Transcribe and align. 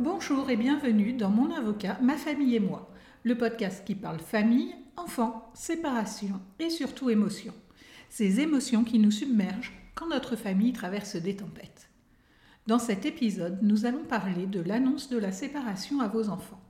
Bonjour 0.00 0.48
et 0.48 0.56
bienvenue 0.56 1.12
dans 1.12 1.28
Mon 1.28 1.50
avocat, 1.50 1.98
ma 2.00 2.16
famille 2.16 2.54
et 2.54 2.60
moi, 2.60 2.88
le 3.24 3.36
podcast 3.36 3.84
qui 3.84 3.96
parle 3.96 4.20
famille, 4.20 4.72
enfants, 4.96 5.50
séparation 5.54 6.40
et 6.60 6.70
surtout 6.70 7.10
émotions. 7.10 7.54
Ces 8.08 8.38
émotions 8.38 8.84
qui 8.84 9.00
nous 9.00 9.10
submergent 9.10 9.72
quand 9.96 10.06
notre 10.06 10.36
famille 10.36 10.72
traverse 10.72 11.16
des 11.16 11.34
tempêtes. 11.34 11.90
Dans 12.68 12.78
cet 12.78 13.06
épisode, 13.06 13.58
nous 13.62 13.86
allons 13.86 14.04
parler 14.04 14.46
de 14.46 14.60
l'annonce 14.60 15.08
de 15.08 15.18
la 15.18 15.32
séparation 15.32 15.98
à 15.98 16.06
vos 16.06 16.28
enfants. 16.28 16.62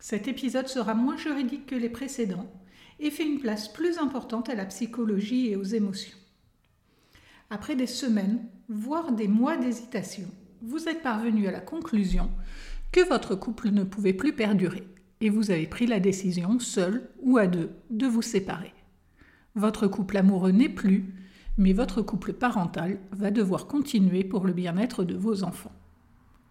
Cet 0.00 0.26
épisode 0.26 0.66
sera 0.66 0.94
moins 0.94 1.16
juridique 1.16 1.66
que 1.66 1.76
les 1.76 1.88
précédents 1.88 2.50
et 2.98 3.12
fait 3.12 3.28
une 3.28 3.38
place 3.38 3.72
plus 3.72 3.98
importante 3.98 4.48
à 4.48 4.56
la 4.56 4.66
psychologie 4.66 5.52
et 5.52 5.56
aux 5.56 5.62
émotions. 5.62 6.18
Après 7.48 7.76
des 7.76 7.86
semaines, 7.86 8.44
voire 8.68 9.12
des 9.12 9.28
mois 9.28 9.56
d'hésitation, 9.56 10.28
vous 10.62 10.88
êtes 10.88 11.02
parvenu 11.02 11.46
à 11.46 11.52
la 11.52 11.60
conclusion 11.60 12.30
que 12.92 13.06
votre 13.08 13.34
couple 13.34 13.70
ne 13.70 13.84
pouvait 13.84 14.12
plus 14.12 14.34
perdurer 14.34 14.86
et 15.20 15.30
vous 15.30 15.50
avez 15.50 15.66
pris 15.66 15.86
la 15.86 16.00
décision, 16.00 16.58
seul 16.58 17.08
ou 17.22 17.38
à 17.38 17.46
deux, 17.46 17.70
de 17.90 18.06
vous 18.06 18.22
séparer. 18.22 18.72
Votre 19.54 19.86
couple 19.86 20.16
amoureux 20.16 20.50
n'est 20.50 20.68
plus, 20.68 21.14
mais 21.58 21.72
votre 21.72 22.02
couple 22.02 22.32
parental 22.32 22.98
va 23.12 23.30
devoir 23.30 23.66
continuer 23.66 24.24
pour 24.24 24.46
le 24.46 24.52
bien-être 24.52 25.04
de 25.04 25.14
vos 25.14 25.42
enfants. 25.42 25.72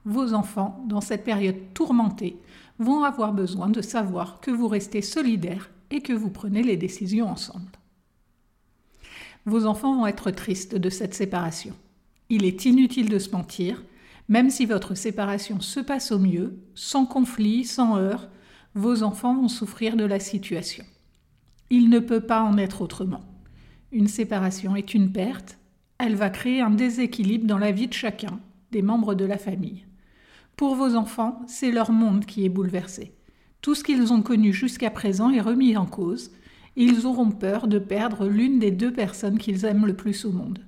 Vos 0.05 0.33
enfants, 0.33 0.83
dans 0.87 1.01
cette 1.01 1.23
période 1.23 1.73
tourmentée, 1.73 2.37
vont 2.77 3.03
avoir 3.03 3.33
besoin 3.33 3.69
de 3.69 3.81
savoir 3.81 4.39
que 4.39 4.51
vous 4.51 4.67
restez 4.67 5.01
solidaires 5.01 5.69
et 5.91 6.01
que 6.01 6.13
vous 6.13 6.29
prenez 6.29 6.63
les 6.63 6.77
décisions 6.77 7.27
ensemble. 7.27 7.71
Vos 9.45 9.65
enfants 9.65 9.95
vont 9.95 10.07
être 10.07 10.31
tristes 10.31 10.75
de 10.75 10.89
cette 10.89 11.13
séparation. 11.13 11.75
Il 12.29 12.45
est 12.45 12.65
inutile 12.65 13.09
de 13.09 13.19
se 13.19 13.31
mentir, 13.31 13.83
même 14.29 14.51
si 14.51 14.67
votre 14.67 14.93
séparation 14.93 15.59
se 15.59 15.79
passe 15.79 16.11
au 16.11 16.19
mieux, 16.19 16.59
sans 16.75 17.07
conflit, 17.07 17.65
sans 17.65 17.97
heurts, 17.97 18.29
vos 18.75 19.01
enfants 19.01 19.35
vont 19.35 19.47
souffrir 19.47 19.97
de 19.97 20.05
la 20.05 20.19
situation. 20.19 20.85
Il 21.71 21.89
ne 21.89 21.99
peut 21.99 22.21
pas 22.21 22.43
en 22.43 22.57
être 22.59 22.83
autrement. 22.83 23.21
Une 23.91 24.07
séparation 24.07 24.75
est 24.75 24.93
une 24.93 25.11
perte, 25.11 25.57
elle 25.97 26.15
va 26.15 26.29
créer 26.29 26.61
un 26.61 26.69
déséquilibre 26.69 27.47
dans 27.47 27.57
la 27.57 27.71
vie 27.71 27.87
de 27.87 27.93
chacun, 27.93 28.39
des 28.71 28.83
membres 28.83 29.15
de 29.15 29.25
la 29.25 29.39
famille. 29.39 29.85
Pour 30.55 30.75
vos 30.75 30.95
enfants, 30.95 31.41
c'est 31.47 31.71
leur 31.71 31.91
monde 31.91 32.25
qui 32.25 32.45
est 32.45 32.49
bouleversé. 32.49 33.15
Tout 33.61 33.73
ce 33.73 33.83
qu'ils 33.83 34.13
ont 34.13 34.21
connu 34.21 34.53
jusqu'à 34.53 34.91
présent 34.91 35.31
est 35.31 35.41
remis 35.41 35.75
en 35.75 35.87
cause. 35.87 36.31
Ils 36.75 37.07
auront 37.07 37.31
peur 37.31 37.67
de 37.67 37.79
perdre 37.79 38.27
l'une 38.27 38.59
des 38.59 38.71
deux 38.71 38.93
personnes 38.93 39.39
qu'ils 39.39 39.65
aiment 39.65 39.87
le 39.87 39.95
plus 39.95 40.23
au 40.23 40.31
monde 40.31 40.59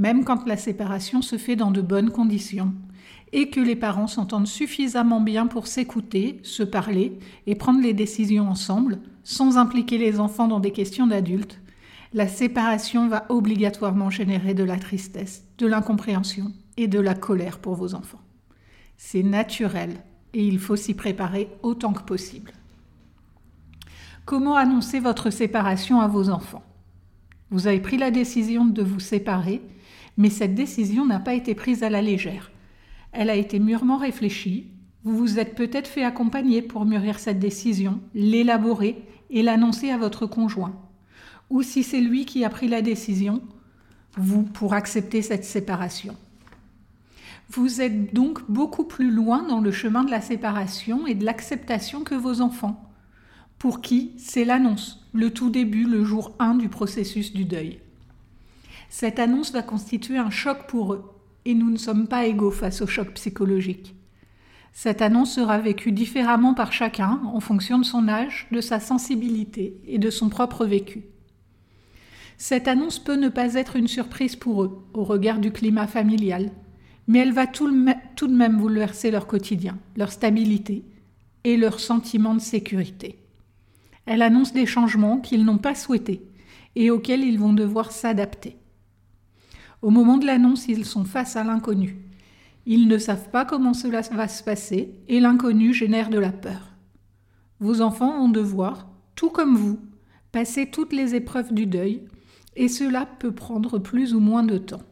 même 0.00 0.24
quand 0.24 0.46
la 0.46 0.56
séparation 0.56 1.20
se 1.20 1.36
fait 1.36 1.56
dans 1.56 1.70
de 1.70 1.82
bonnes 1.82 2.10
conditions, 2.10 2.72
et 3.32 3.50
que 3.50 3.60
les 3.60 3.76
parents 3.76 4.06
s'entendent 4.06 4.48
suffisamment 4.48 5.20
bien 5.20 5.46
pour 5.46 5.66
s'écouter, 5.66 6.40
se 6.42 6.62
parler 6.62 7.18
et 7.46 7.54
prendre 7.54 7.82
les 7.82 7.92
décisions 7.92 8.48
ensemble, 8.48 8.98
sans 9.24 9.58
impliquer 9.58 9.98
les 9.98 10.18
enfants 10.18 10.48
dans 10.48 10.58
des 10.58 10.72
questions 10.72 11.06
d'adultes, 11.06 11.60
la 12.14 12.26
séparation 12.26 13.08
va 13.08 13.26
obligatoirement 13.28 14.08
générer 14.08 14.54
de 14.54 14.64
la 14.64 14.78
tristesse, 14.78 15.44
de 15.58 15.66
l'incompréhension 15.66 16.50
et 16.78 16.88
de 16.88 16.98
la 16.98 17.14
colère 17.14 17.58
pour 17.58 17.74
vos 17.74 17.94
enfants. 17.94 18.22
C'est 18.96 19.22
naturel 19.22 20.02
et 20.32 20.44
il 20.44 20.58
faut 20.58 20.76
s'y 20.76 20.94
préparer 20.94 21.50
autant 21.62 21.92
que 21.92 22.02
possible. 22.02 22.52
Comment 24.24 24.56
annoncer 24.56 24.98
votre 24.98 25.28
séparation 25.28 26.00
à 26.00 26.08
vos 26.08 26.30
enfants? 26.30 26.64
Vous 27.50 27.66
avez 27.66 27.80
pris 27.80 27.96
la 27.96 28.10
décision 28.10 28.64
de 28.64 28.82
vous 28.82 29.00
séparer 29.00 29.60
mais 30.20 30.28
cette 30.28 30.54
décision 30.54 31.06
n'a 31.06 31.18
pas 31.18 31.32
été 31.32 31.54
prise 31.54 31.82
à 31.82 31.88
la 31.88 32.02
légère. 32.02 32.50
Elle 33.12 33.30
a 33.30 33.36
été 33.36 33.58
mûrement 33.58 33.96
réfléchie. 33.96 34.66
Vous 35.02 35.16
vous 35.16 35.38
êtes 35.38 35.54
peut-être 35.54 35.88
fait 35.88 36.04
accompagner 36.04 36.60
pour 36.60 36.84
mûrir 36.84 37.18
cette 37.18 37.38
décision, 37.38 38.00
l'élaborer 38.14 39.02
et 39.30 39.42
l'annoncer 39.42 39.90
à 39.90 39.96
votre 39.96 40.26
conjoint. 40.26 40.74
Ou 41.48 41.62
si 41.62 41.82
c'est 41.82 42.02
lui 42.02 42.26
qui 42.26 42.44
a 42.44 42.50
pris 42.50 42.68
la 42.68 42.82
décision, 42.82 43.40
vous 44.16 44.42
pour 44.42 44.74
accepter 44.74 45.22
cette 45.22 45.44
séparation. 45.44 46.14
Vous 47.48 47.80
êtes 47.80 48.12
donc 48.12 48.42
beaucoup 48.50 48.84
plus 48.84 49.10
loin 49.10 49.42
dans 49.42 49.60
le 49.60 49.72
chemin 49.72 50.04
de 50.04 50.10
la 50.10 50.20
séparation 50.20 51.06
et 51.06 51.14
de 51.14 51.24
l'acceptation 51.24 52.04
que 52.04 52.14
vos 52.14 52.42
enfants, 52.42 52.89
pour 53.60 53.82
qui 53.82 54.12
c'est 54.16 54.46
l'annonce, 54.46 55.06
le 55.12 55.30
tout 55.30 55.50
début, 55.50 55.84
le 55.84 56.02
jour 56.02 56.32
1 56.38 56.54
du 56.54 56.70
processus 56.70 57.34
du 57.34 57.44
deuil. 57.44 57.78
Cette 58.88 59.18
annonce 59.18 59.52
va 59.52 59.60
constituer 59.62 60.16
un 60.16 60.30
choc 60.30 60.66
pour 60.66 60.94
eux, 60.94 61.04
et 61.44 61.52
nous 61.52 61.70
ne 61.70 61.76
sommes 61.76 62.08
pas 62.08 62.24
égaux 62.24 62.50
face 62.50 62.80
au 62.80 62.86
choc 62.86 63.12
psychologique. 63.12 63.94
Cette 64.72 65.02
annonce 65.02 65.34
sera 65.34 65.58
vécue 65.58 65.92
différemment 65.92 66.54
par 66.54 66.72
chacun 66.72 67.20
en 67.34 67.38
fonction 67.40 67.78
de 67.78 67.84
son 67.84 68.08
âge, 68.08 68.48
de 68.50 68.62
sa 68.62 68.80
sensibilité 68.80 69.78
et 69.86 69.98
de 69.98 70.08
son 70.08 70.30
propre 70.30 70.64
vécu. 70.64 71.02
Cette 72.38 72.66
annonce 72.66 72.98
peut 72.98 73.16
ne 73.16 73.28
pas 73.28 73.56
être 73.56 73.76
une 73.76 73.88
surprise 73.88 74.36
pour 74.36 74.62
eux 74.62 74.86
au 74.94 75.04
regard 75.04 75.38
du 75.38 75.52
climat 75.52 75.86
familial, 75.86 76.50
mais 77.08 77.18
elle 77.18 77.32
va 77.32 77.46
tout, 77.46 77.70
tout 78.16 78.26
de 78.26 78.34
même 78.34 78.56
bouleverser 78.56 79.10
leur 79.10 79.26
quotidien, 79.26 79.76
leur 79.96 80.12
stabilité 80.12 80.82
et 81.44 81.58
leur 81.58 81.78
sentiment 81.78 82.34
de 82.34 82.40
sécurité. 82.40 83.19
Elle 84.06 84.22
annonce 84.22 84.52
des 84.52 84.66
changements 84.66 85.18
qu'ils 85.18 85.44
n'ont 85.44 85.58
pas 85.58 85.74
souhaités 85.74 86.26
et 86.76 86.90
auxquels 86.90 87.24
ils 87.24 87.38
vont 87.38 87.52
devoir 87.52 87.92
s'adapter. 87.92 88.56
Au 89.82 89.90
moment 89.90 90.18
de 90.18 90.26
l'annonce, 90.26 90.68
ils 90.68 90.84
sont 90.84 91.04
face 91.04 91.36
à 91.36 91.44
l'inconnu. 91.44 91.96
Ils 92.66 92.86
ne 92.88 92.98
savent 92.98 93.30
pas 93.30 93.44
comment 93.44 93.72
cela 93.72 94.02
va 94.12 94.28
se 94.28 94.42
passer 94.42 94.94
et 95.08 95.20
l'inconnu 95.20 95.72
génère 95.72 96.10
de 96.10 96.18
la 96.18 96.32
peur. 96.32 96.70
Vos 97.58 97.80
enfants 97.80 98.18
vont 98.18 98.28
devoir, 98.28 98.88
tout 99.14 99.30
comme 99.30 99.56
vous, 99.56 99.78
passer 100.32 100.70
toutes 100.70 100.92
les 100.92 101.14
épreuves 101.14 101.52
du 101.52 101.66
deuil 101.66 102.04
et 102.56 102.68
cela 102.68 103.06
peut 103.06 103.32
prendre 103.32 103.78
plus 103.78 104.14
ou 104.14 104.20
moins 104.20 104.42
de 104.42 104.58
temps. 104.58 104.82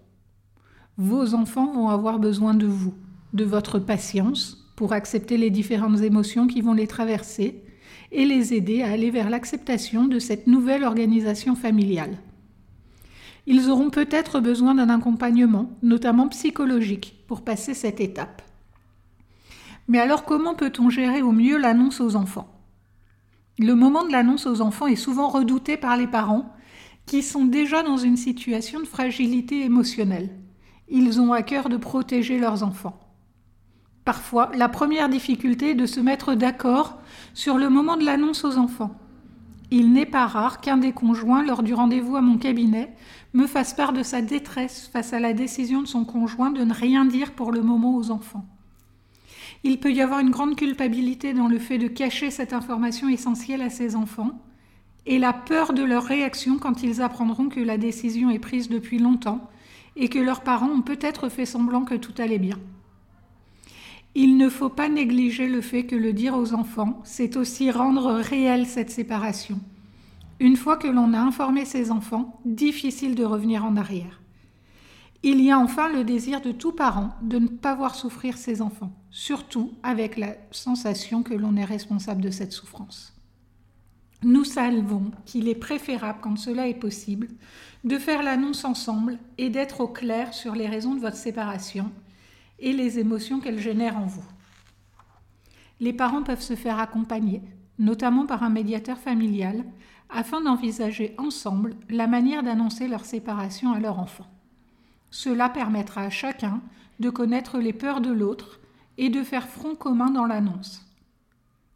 Vos 0.97 1.35
enfants 1.35 1.73
vont 1.73 1.89
avoir 1.89 2.19
besoin 2.19 2.55
de 2.55 2.67
vous, 2.67 2.95
de 3.33 3.45
votre 3.45 3.79
patience 3.79 4.73
pour 4.75 4.93
accepter 4.93 5.37
les 5.37 5.51
différentes 5.51 6.01
émotions 6.01 6.47
qui 6.47 6.61
vont 6.61 6.73
les 6.73 6.87
traverser 6.87 7.63
et 8.11 8.25
les 8.25 8.55
aider 8.55 8.83
à 8.83 8.91
aller 8.91 9.11
vers 9.11 9.31
l'acceptation 9.31 10.07
de 10.07 10.19
cette 10.19 10.47
nouvelle 10.47 10.85
organisation 10.85 11.55
familiale. 11.55 12.19
Ils 13.47 13.71
auront 13.71 13.91
peut-être 13.91 14.41
besoin 14.41 14.75
d'un 14.75 14.91
accompagnement, 14.91 15.71
notamment 15.83 16.29
psychologique, 16.29 17.25
pour 17.27 17.43
passer 17.43 17.75
cette 17.75 18.01
étape. 18.01 18.43
Mais 19.89 19.99
alors 19.99 20.25
comment 20.25 20.55
peut-on 20.55 20.91
gérer 20.91 21.23
au 21.23 21.33
mieux 21.33 21.57
l'annonce 21.57 22.01
aux 22.01 22.15
enfants? 22.15 22.55
Le 23.59 23.75
moment 23.75 24.05
de 24.05 24.13
l'annonce 24.13 24.47
aux 24.47 24.61
enfants 24.61 24.87
est 24.87 24.97
souvent 24.97 25.29
redouté 25.29 25.77
par 25.77 25.97
les 25.97 26.07
parents 26.07 26.55
qui 27.07 27.23
sont 27.23 27.47
déjà 27.47 27.83
dans 27.83 27.97
une 27.97 28.19
situation 28.19 28.81
de 28.81 28.85
fragilité 28.85 29.65
émotionnelle. 29.65 30.29
Ils 30.89 31.21
ont 31.21 31.33
à 31.33 31.43
cœur 31.43 31.71
de 31.71 31.79
protéger 31.79 32.39
leurs 32.39 32.63
enfants. 32.63 33.01
Parfois, 34.09 34.51
la 34.55 34.71
première 34.71 35.11
difficulté 35.11 35.73
est 35.73 35.75
de 35.75 35.85
se 35.85 36.01
mettre 36.01 36.33
d'accord 36.33 36.97
sur 37.35 37.59
le 37.59 37.69
moment 37.69 37.99
de 37.99 38.07
l'annonce 38.07 38.43
aux 38.43 38.57
enfants. 38.57 38.97
Il 39.71 39.93
n'est 39.93 40.07
pas 40.07 40.27
rare 40.27 40.63
qu'un 40.63 40.79
des 40.79 40.93
conjoints, 40.93 41.45
lors 41.45 41.63
du 41.63 41.75
rendez-vous 41.75 42.17
à 42.17 42.23
mon 42.23 42.39
cabinet, 42.39 42.91
me 43.35 43.47
fasse 43.47 43.75
part 43.75 43.93
de 43.93 44.03
sa 44.03 44.23
détresse 44.23 44.89
face 44.91 45.13
à 45.13 45.21
la 45.21 45.35
décision 45.35 45.83
de 45.83 45.87
son 45.87 46.07
conjoint 46.07 46.51
de 46.51 46.65
ne 46.65 46.73
rien 46.73 47.05
dire 47.05 47.33
pour 47.33 47.53
le 47.53 47.61
moment 47.61 47.97
aux 47.97 48.11
enfants. 48.11 48.47
Il 49.63 49.79
peut 49.79 49.93
y 49.93 50.01
avoir 50.01 50.21
une 50.21 50.31
grande 50.31 50.57
culpabilité 50.57 51.35
dans 51.35 51.47
le 51.47 51.59
fait 51.59 51.77
de 51.77 51.89
cacher 51.89 52.31
cette 52.31 52.55
information 52.55 53.11
essentielle 53.11 53.61
à 53.61 53.69
ses 53.69 53.95
enfants 53.95 54.41
et 55.05 55.19
la 55.19 55.35
peur 55.35 55.75
de 55.75 55.83
leur 55.83 56.05
réaction 56.05 56.57
quand 56.57 56.83
ils 56.83 57.03
apprendront 57.03 57.51
que 57.51 57.61
la 57.61 57.77
décision 57.77 58.31
est 58.31 58.39
prise 58.39 58.71
depuis 58.71 59.01
longtemps 59.01 59.51
et 59.97 60.09
que 60.09 60.19
leurs 60.19 60.41
parents 60.41 60.71
ont 60.71 60.81
peut-être 60.81 61.29
fait 61.29 61.45
semblant 61.45 61.85
que 61.85 61.95
tout 61.95 62.15
allait 62.17 62.39
bien. 62.39 62.57
Il 64.15 64.37
ne 64.37 64.49
faut 64.49 64.69
pas 64.69 64.89
négliger 64.89 65.49
le 65.49 65.61
fait 65.61 65.85
que 65.85 65.97
le 65.97 66.13
dire 66.13 66.37
aux 66.37 66.55
enfants, 66.55 67.01
c'est 67.05 67.37
aussi 67.37 67.71
rendre 67.71 68.13
réelle 68.13 68.67
cette 68.67 68.91
séparation. 68.91 69.61
Une 70.41 70.57
fois 70.57 70.77
que 70.77 70.89
l'on 70.89 71.15
a 71.15 71.19
informé 71.19 71.65
ses 71.65 71.91
enfants, 71.91 72.41
difficile 72.45 73.15
de 73.15 73.25
revenir 73.25 73.65
en 73.65 73.77
arrière. 73.77 74.21
Il 75.25 75.43
y 75.43 75.51
a 75.51 75.59
enfin 75.59 75.89
le 75.93 76.05
désir 76.05 76.41
de 76.41 76.53
tout 76.53 76.71
parent 76.71 77.11
de 77.23 77.41
ne 77.41 77.49
pas 77.49 77.75
voir 77.75 77.97
souffrir 77.97 78.39
ses 78.39 78.63
enfants, 78.63 78.93
surtout 79.11 79.73
avec 79.83 80.17
la 80.17 80.37
sensation 80.53 81.25
que 81.25 81.35
l'on 81.35 81.57
est 81.57 81.65
responsable 81.65 82.23
de 82.23 82.31
cette 82.31 82.53
souffrance. 82.53 83.15
Nous 84.23 84.45
savons 84.45 85.11
qu'il 85.27 85.49
est 85.49 85.55
préférable, 85.55 86.19
quand 86.23 86.37
cela 86.37 86.69
est 86.69 86.75
possible, 86.75 87.29
de 87.85 87.99
faire 87.99 88.23
l'annonce 88.23 88.65
ensemble 88.65 89.19
et 89.39 89.49
d'être 89.49 89.81
au 89.81 89.89
clair 89.89 90.35
sur 90.35 90.55
les 90.55 90.67
raisons 90.67 90.95
de 90.95 91.01
votre 91.01 91.17
séparation 91.17 91.91
et 92.59 92.73
les 92.73 92.99
émotions 92.99 93.41
qu'elle 93.41 93.59
génère 93.59 93.97
en 93.97 94.07
vous. 94.07 94.25
Les 95.81 95.93
parents 95.93 96.23
peuvent 96.23 96.43
se 96.43 96.57
faire 96.57 96.79
accompagner, 96.79 97.43
notamment 97.79 98.27
par 98.27 98.43
un 98.43 98.51
médiateur 98.51 98.99
familial, 98.99 99.65
afin 100.11 100.41
d'envisager 100.41 101.15
ensemble 101.19 101.77
la 101.89 102.07
manière 102.07 102.43
d'annoncer 102.43 102.89
leur 102.89 103.05
séparation 103.05 103.73
à 103.73 103.79
leur 103.79 103.99
enfant. 103.99 104.27
Cela 105.11 105.49
permettra 105.49 106.03
à 106.03 106.11
chacun 106.11 106.61
de 106.99 107.11
connaître 107.11 107.59
les 107.59 107.73
peurs 107.73 108.01
de 108.01 108.11
l'autre 108.11 108.61
et 108.97 109.11
de 109.11 109.23
faire 109.23 109.49
front 109.49 109.75
commun 109.75 110.11
dans 110.11 110.27
l'annonce. 110.27 110.85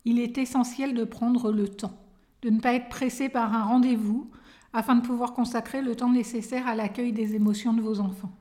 Il 0.04 0.18
est 0.18 0.38
essentiel 0.38 0.94
de 0.94 1.04
prendre 1.04 1.52
le 1.52 1.68
temps, 1.68 1.96
de 2.42 2.50
ne 2.50 2.60
pas 2.60 2.74
être 2.74 2.88
pressé 2.88 3.28
par 3.28 3.54
un 3.54 3.62
rendez-vous 3.62 4.30
afin 4.72 4.96
de 4.96 5.06
pouvoir 5.06 5.32
consacrer 5.32 5.82
le 5.82 5.94
temps 5.94 6.10
nécessaire 6.10 6.66
à 6.66 6.74
l'accueil 6.74 7.12
des 7.12 7.36
émotions 7.36 7.72
de 7.72 7.82
vos 7.82 8.00
enfants. 8.00 8.32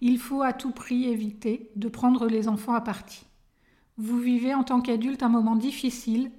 Il 0.00 0.18
faut 0.18 0.42
à 0.42 0.52
tout 0.52 0.72
prix 0.72 1.04
éviter 1.04 1.70
de 1.76 1.88
prendre 1.88 2.26
les 2.26 2.48
enfants 2.48 2.74
à 2.74 2.80
partie. 2.80 3.24
Vous 3.96 4.18
vivez 4.18 4.54
en 4.54 4.64
tant 4.64 4.80
qu'adulte 4.80 5.22
un 5.22 5.28
moment 5.28 5.56
difficile 5.56 6.30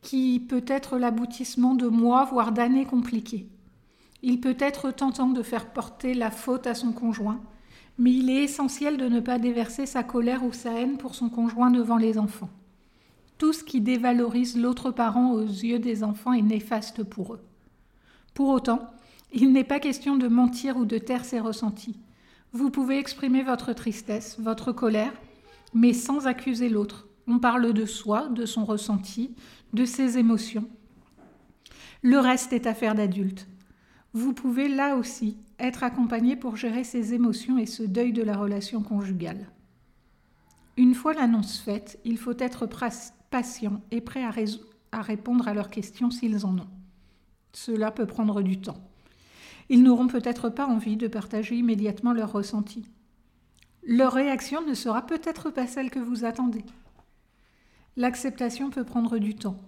qui 0.00 0.40
peut 0.40 0.64
être 0.66 0.98
l'aboutissement 0.98 1.74
de 1.74 1.86
mois, 1.86 2.24
voire 2.24 2.52
d'années 2.52 2.86
compliquées. 2.86 3.48
Il 4.22 4.40
peut 4.40 4.56
être 4.58 4.90
tentant 4.90 5.28
de 5.28 5.42
faire 5.42 5.72
porter 5.72 6.14
la 6.14 6.30
faute 6.30 6.66
à 6.66 6.74
son 6.74 6.92
conjoint, 6.92 7.40
mais 7.98 8.12
il 8.12 8.30
est 8.30 8.44
essentiel 8.44 8.96
de 8.96 9.08
ne 9.08 9.20
pas 9.20 9.38
déverser 9.38 9.86
sa 9.86 10.02
colère 10.02 10.44
ou 10.44 10.52
sa 10.52 10.72
haine 10.72 10.96
pour 10.96 11.14
son 11.14 11.28
conjoint 11.28 11.70
devant 11.70 11.96
les 11.96 12.18
enfants. 12.18 12.50
Tout 13.38 13.52
ce 13.52 13.64
qui 13.64 13.80
dévalorise 13.80 14.56
l'autre 14.56 14.90
parent 14.90 15.32
aux 15.32 15.42
yeux 15.42 15.78
des 15.78 16.04
enfants 16.04 16.32
est 16.32 16.42
néfaste 16.42 17.02
pour 17.02 17.34
eux. 17.34 17.40
Pour 18.34 18.48
autant, 18.48 18.90
il 19.32 19.52
n'est 19.52 19.64
pas 19.64 19.80
question 19.80 20.16
de 20.16 20.28
mentir 20.28 20.76
ou 20.76 20.84
de 20.84 20.98
taire 20.98 21.24
ses 21.24 21.40
ressentis. 21.40 21.96
Vous 22.54 22.70
pouvez 22.70 22.98
exprimer 22.98 23.42
votre 23.42 23.72
tristesse, 23.72 24.38
votre 24.38 24.72
colère, 24.72 25.14
mais 25.72 25.94
sans 25.94 26.26
accuser 26.26 26.68
l'autre. 26.68 27.08
On 27.26 27.38
parle 27.38 27.72
de 27.72 27.86
soi, 27.86 28.28
de 28.28 28.44
son 28.44 28.66
ressenti, 28.66 29.34
de 29.72 29.86
ses 29.86 30.18
émotions. 30.18 30.68
Le 32.02 32.18
reste 32.18 32.52
est 32.52 32.66
affaire 32.66 32.94
d'adulte. 32.94 33.48
Vous 34.12 34.34
pouvez 34.34 34.68
là 34.68 34.96
aussi 34.96 35.38
être 35.58 35.82
accompagné 35.82 36.36
pour 36.36 36.56
gérer 36.56 36.84
ses 36.84 37.14
émotions 37.14 37.56
et 37.56 37.64
ce 37.64 37.84
deuil 37.84 38.12
de 38.12 38.22
la 38.22 38.36
relation 38.36 38.82
conjugale. 38.82 39.48
Une 40.76 40.94
fois 40.94 41.14
l'annonce 41.14 41.58
faite, 41.58 41.98
il 42.04 42.18
faut 42.18 42.36
être 42.38 42.68
patient 43.30 43.80
et 43.90 44.02
prêt 44.02 44.24
à, 44.24 44.32
à 44.90 45.00
répondre 45.00 45.48
à 45.48 45.54
leurs 45.54 45.70
questions 45.70 46.10
s'ils 46.10 46.44
en 46.44 46.58
ont. 46.58 46.68
Cela 47.54 47.90
peut 47.90 48.06
prendre 48.06 48.42
du 48.42 48.60
temps. 48.60 48.91
Ils 49.68 49.82
n'auront 49.82 50.06
peut-être 50.06 50.48
pas 50.48 50.66
envie 50.66 50.96
de 50.96 51.08
partager 51.08 51.56
immédiatement 51.56 52.12
leurs 52.12 52.32
ressentis. 52.32 52.88
Leur 53.84 54.12
réaction 54.12 54.64
ne 54.66 54.74
sera 54.74 55.06
peut-être 55.06 55.50
pas 55.50 55.66
celle 55.66 55.90
que 55.90 55.98
vous 55.98 56.24
attendez. 56.24 56.64
L'acceptation 57.96 58.70
peut 58.70 58.84
prendre 58.84 59.18
du 59.18 59.34
temps. 59.34 59.60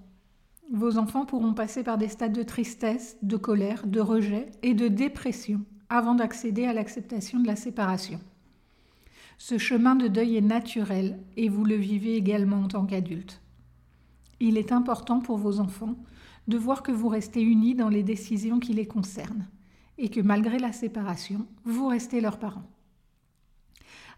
Vos 0.72 0.98
enfants 0.98 1.26
pourront 1.26 1.52
passer 1.52 1.82
par 1.82 1.98
des 1.98 2.08
stades 2.08 2.32
de 2.32 2.42
tristesse, 2.42 3.16
de 3.22 3.36
colère, 3.36 3.86
de 3.86 4.00
rejet 4.00 4.50
et 4.62 4.74
de 4.74 4.88
dépression 4.88 5.60
avant 5.88 6.14
d'accéder 6.14 6.64
à 6.64 6.72
l'acceptation 6.72 7.38
de 7.40 7.46
la 7.46 7.56
séparation. 7.56 8.20
Ce 9.36 9.58
chemin 9.58 9.94
de 9.94 10.08
deuil 10.08 10.36
est 10.36 10.40
naturel 10.40 11.18
et 11.36 11.48
vous 11.48 11.64
le 11.64 11.74
vivez 11.74 12.16
également 12.16 12.62
en 12.62 12.68
tant 12.68 12.86
qu'adulte. 12.86 13.42
Il 14.40 14.56
est 14.56 14.72
important 14.72 15.20
pour 15.20 15.36
vos 15.36 15.60
enfants 15.60 15.96
de 16.48 16.56
voir 16.56 16.82
que 16.82 16.92
vous 16.92 17.08
restez 17.08 17.42
unis 17.42 17.74
dans 17.74 17.88
les 17.88 18.02
décisions 18.02 18.60
qui 18.60 18.72
les 18.72 18.86
concernent 18.86 19.46
et 19.98 20.10
que 20.10 20.20
malgré 20.20 20.58
la 20.58 20.72
séparation, 20.72 21.46
vous 21.64 21.86
restez 21.86 22.20
leurs 22.20 22.38
parents. 22.38 22.70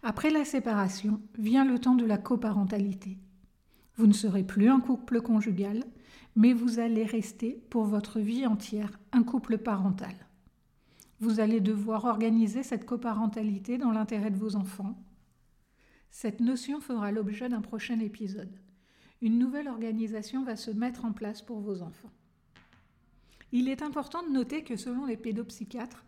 Après 0.03 0.29
la 0.29 0.45
séparation 0.45 1.21
vient 1.37 1.65
le 1.65 1.79
temps 1.79 1.95
de 1.95 2.05
la 2.05 2.17
coparentalité. 2.17 3.17
Vous 3.95 4.07
ne 4.07 4.13
serez 4.13 4.43
plus 4.43 4.69
un 4.69 4.79
couple 4.79 5.21
conjugal, 5.21 5.83
mais 6.35 6.53
vous 6.53 6.79
allez 6.79 7.03
rester 7.03 7.63
pour 7.69 7.85
votre 7.85 8.19
vie 8.19 8.45
entière 8.45 8.99
un 9.11 9.23
couple 9.23 9.57
parental. 9.57 10.13
Vous 11.19 11.39
allez 11.39 11.61
devoir 11.61 12.05
organiser 12.05 12.61
cette 12.61 12.85
coparentalité 12.85 13.79
dans 13.79 13.91
l'intérêt 13.91 14.29
de 14.29 14.37
vos 14.37 14.55
enfants. 14.55 14.95
Cette 16.11 16.41
notion 16.41 16.79
fera 16.79 17.11
l'objet 17.11 17.49
d'un 17.49 17.61
prochain 17.61 17.99
épisode. 17.99 18.55
Une 19.21 19.39
nouvelle 19.39 19.67
organisation 19.67 20.43
va 20.43 20.55
se 20.55 20.69
mettre 20.69 21.05
en 21.05 21.11
place 21.11 21.41
pour 21.41 21.59
vos 21.59 21.81
enfants. 21.81 22.11
Il 23.51 23.69
est 23.69 23.81
important 23.81 24.23
de 24.23 24.31
noter 24.31 24.63
que 24.63 24.75
selon 24.75 25.05
les 25.05 25.17
pédopsychiatres, 25.17 26.03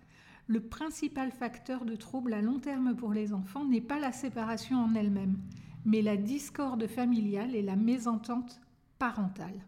le 0.47 0.59
principal 0.61 1.31
facteur 1.31 1.85
de 1.85 1.95
trouble 1.95 2.33
à 2.33 2.41
long 2.41 2.59
terme 2.59 2.95
pour 2.95 3.13
les 3.13 3.33
enfants 3.33 3.65
n'est 3.65 3.81
pas 3.81 3.99
la 3.99 4.11
séparation 4.11 4.77
en 4.77 4.95
elle-même, 4.95 5.37
mais 5.85 6.01
la 6.01 6.17
discorde 6.17 6.87
familiale 6.87 7.55
et 7.55 7.61
la 7.61 7.75
mésentente 7.75 8.59
parentale. 8.97 9.63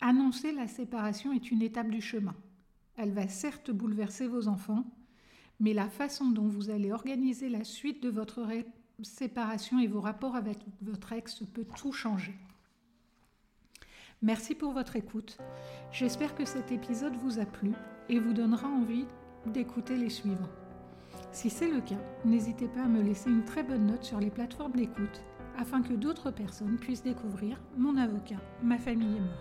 Annoncer 0.00 0.52
la 0.52 0.66
séparation 0.66 1.32
est 1.32 1.50
une 1.50 1.62
étape 1.62 1.90
du 1.90 2.00
chemin. 2.00 2.34
Elle 2.96 3.12
va 3.12 3.28
certes 3.28 3.70
bouleverser 3.70 4.26
vos 4.26 4.48
enfants, 4.48 4.84
mais 5.60 5.74
la 5.74 5.88
façon 5.88 6.30
dont 6.30 6.48
vous 6.48 6.70
allez 6.70 6.90
organiser 6.90 7.48
la 7.48 7.64
suite 7.64 8.02
de 8.02 8.08
votre 8.08 8.46
séparation 9.02 9.78
et 9.78 9.86
vos 9.86 10.00
rapports 10.00 10.36
avec 10.36 10.58
votre 10.82 11.12
ex 11.12 11.44
peut 11.52 11.66
tout 11.76 11.92
changer. 11.92 12.34
Merci 14.20 14.56
pour 14.56 14.72
votre 14.72 14.96
écoute. 14.96 15.38
J'espère 15.92 16.34
que 16.34 16.44
cet 16.44 16.72
épisode 16.72 17.14
vous 17.14 17.38
a 17.38 17.44
plu 17.44 17.70
et 18.08 18.18
vous 18.18 18.32
donnera 18.32 18.66
envie 18.66 19.06
d'écouter 19.46 19.96
les 19.96 20.10
suivants. 20.10 20.48
Si 21.30 21.50
c'est 21.50 21.70
le 21.70 21.80
cas, 21.80 22.02
n'hésitez 22.24 22.66
pas 22.66 22.82
à 22.82 22.88
me 22.88 23.00
laisser 23.00 23.30
une 23.30 23.44
très 23.44 23.62
bonne 23.62 23.86
note 23.86 24.02
sur 24.02 24.18
les 24.18 24.30
plateformes 24.30 24.72
d'écoute 24.72 25.22
afin 25.56 25.82
que 25.82 25.92
d'autres 25.92 26.32
personnes 26.32 26.78
puissent 26.78 27.04
découvrir 27.04 27.60
mon 27.76 27.96
avocat, 27.96 28.40
ma 28.60 28.78
famille 28.78 29.16
et 29.16 29.20
moi. 29.20 29.36